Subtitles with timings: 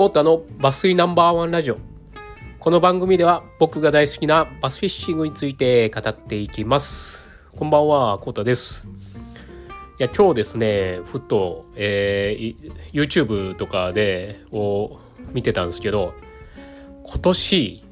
[0.00, 1.76] コータのバスイナンバーワンラジオ。
[2.58, 7.28] この番組では僕が大好きなバスフィッシングについて語っていきます。
[7.54, 8.88] こんばんは、コータです。
[9.98, 15.00] いや、今日ですね、ふっと、えー、YouTube とかで、を
[15.34, 16.14] 見てたんですけど、
[17.04, 17.84] 今年、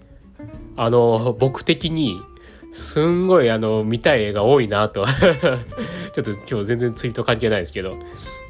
[0.78, 2.18] あの、僕的に、
[2.72, 5.04] すんごいあの、見たい映画多いなと。
[6.12, 7.96] ちょっと今日全然ツイート関係ないですけど、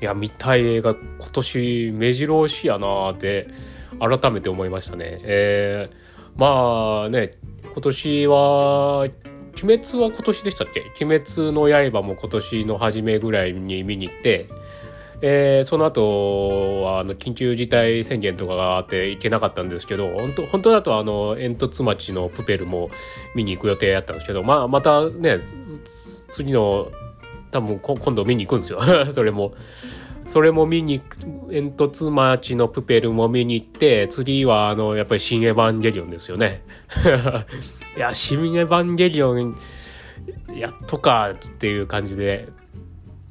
[0.00, 3.48] いや、見たい映画今年目白押しやなって
[4.00, 5.20] 改めて思いましたね。
[5.22, 7.38] えー、まあね、
[7.72, 11.04] 今年は、鬼滅は今年でしたっけ？
[11.04, 14.46] 鬼滅の刃も今年の初めぐらいに見に行って、
[15.20, 22.90] えー、その後はあの緊急事態宣言とかがあって行けなかったんですけど本当本当だとあの煙突町のプペルも
[23.34, 25.38] 見に行く予定やったんですけど、まあ、またね
[26.30, 26.92] 次の
[27.50, 28.80] 多分今度見に行くんですよ
[29.12, 29.54] それも。
[30.26, 31.00] それも見に、
[31.50, 36.62] 煙突町のプペルも見に行って、次はあの、やっぱり新エヴァンゲリオンですよね。
[37.96, 39.58] いや、新エヴァンゲリオン、
[40.54, 42.48] やっとかっていう感じで、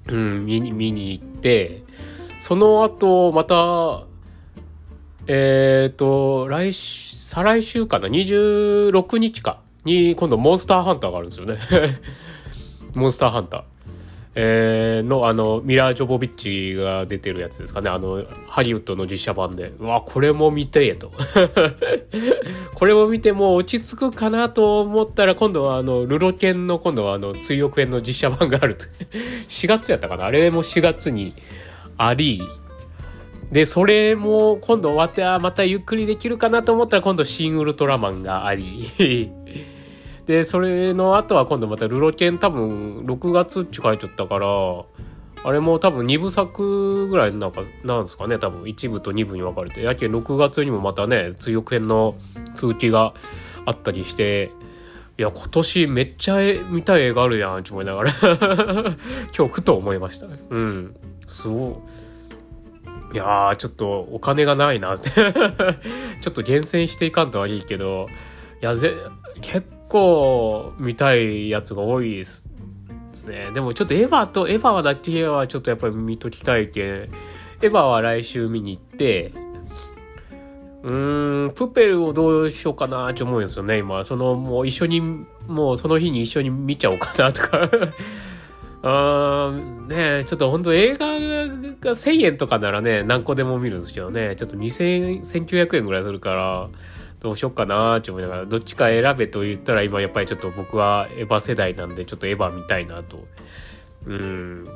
[0.08, 1.83] うん、見に、見に行って、
[2.39, 4.05] その後、また、
[5.27, 9.59] えっ、ー、と、来週、再来週かな ?26 日か？
[9.83, 11.58] に、今度モンスターハンターがあるんですよね。
[12.95, 13.63] モンスターハンター。
[14.39, 17.89] えー、の、あの、ミラー・ジョボビッチが出てるやつですかね。
[17.89, 19.73] あの、ハリウッドの実写版で。
[19.79, 21.11] うわ、これも見てえと。
[22.75, 28.85] これも見ても落ち着くかなと思ったら、今度はあの、ルロケンの今度はあの、追憶編の実写版があると。
[29.49, 31.33] 4月やったかなあれも4月に
[31.97, 32.39] あり、
[33.51, 39.31] で、それも今度終わって、またゆっくりできるかなと思ったら、今度シン・ウルトラマンがあり。
[40.28, 44.47] で、それの後は今度またルロケン多分6月って書いちゃったから、
[45.44, 49.81] あれも多分2部作ぐらいなんか、なんですかね、多分1部と2部に分かれて。
[49.81, 52.16] やけ6月にもまたね、追憶編の
[52.56, 53.13] 続きが
[53.66, 54.51] あったりして、
[55.18, 56.38] いや、今年めっちゃ
[56.69, 58.12] 見たい映画あるやんって思いながら
[59.35, 60.28] 今日ふと思いました。
[60.50, 60.96] うん。
[61.25, 61.81] すご
[63.13, 63.16] い。
[63.16, 65.09] いやー、ちょっとお金がないなって
[66.22, 68.07] ちょっと厳選していかんとはいいけど、
[68.62, 68.94] いや、ぜ、
[69.41, 72.48] 結構見たいやつが多いです
[73.28, 73.52] ね。
[73.53, 77.09] でもちょっとエヴァと、エヴァはだけはちょっとやっぱり見ときたいけん、エ
[77.62, 79.34] ヴァは来週見に行って、
[80.84, 84.03] うーん、プペルをどうしようかなって思うんですよね、今。
[84.03, 87.69] その、もう一緒に、もうその日に一緒に見ちゃおうかなとか
[88.84, 96.69] あーねちょっと本当映画が1000円とかならね、何個でも見るんですけどね、ちょっと2000、1900円ぐらいするから、
[97.19, 103.25] どうしよっかなーって思いながら、どっちか選べと言ったら今やっぱりちょっと僕はエヴァ世代なんでちょっとエヴァ見たいなと。
[104.05, 104.67] うん。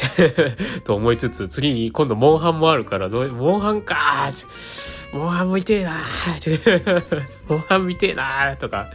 [0.84, 8.88] と思いつつ、次に今度モンハンもあるから、どうモンハンかーモンハン見てえなー モンハン見てえなーとか、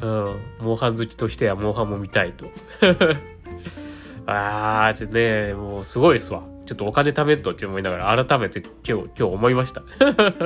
[0.00, 2.46] うん、モンハン好きとしてはモンハンも見たいと。
[4.26, 6.42] あー、ちょっとね、もうすごいっすわ。
[6.70, 9.82] ちょっとお金貯めんとって思いながら改めて今日、今日思いました。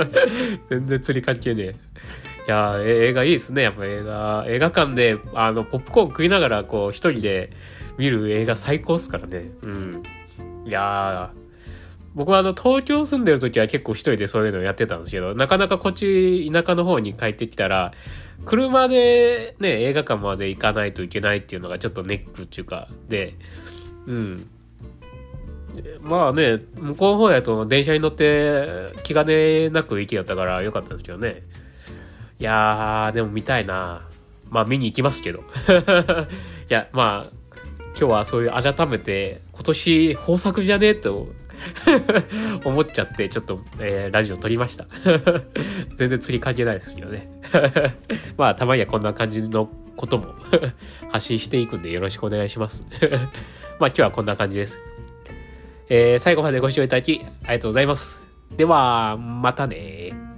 [0.71, 1.69] 全然釣り関係ねえ。
[1.69, 1.75] い
[2.47, 3.61] や映画いいですね。
[3.61, 7.51] やっぱ映画、映画館で、あの、ポップコーン食いながら、こう、一人で
[7.99, 9.51] 見る映画最高っすからね。
[9.63, 10.03] うん。
[10.65, 11.31] いや
[12.15, 17.93] 僕はあの、東京住んでる時は結構一人でそういうのやってたんですけど、なかなかこっち、田舎の方に帰ってきたら、
[18.47, 23.35] 車でね、映画館まで行かないといけないっていうのがちょっとネックっていうか、で、
[24.07, 24.51] うん。
[26.03, 31.43] まあね、向こうの方やと電車に乗って気兼ねなく行きやったからよかったんですけどね。
[32.39, 34.07] いやー、でも見たいな。
[34.51, 35.41] まあ見に行きますけど。
[36.71, 37.33] いや、まあ、
[37.99, 41.29] 今日はそういう改めて今年豊作じゃねえと
[42.65, 44.87] 思っちゃって、ちょっと、えー、ラジオ撮りました。
[45.97, 47.31] 全然釣り関係ないですけどね。
[48.37, 50.35] まあ、たまにはこんな感じのことも
[51.11, 52.85] 発信していくんでよろしくお願いします。
[53.79, 54.81] まあ、今日はこんな感じです。
[55.89, 58.23] えー、最後までご視聴いただきありがとうございます。
[58.57, 60.34] では、またね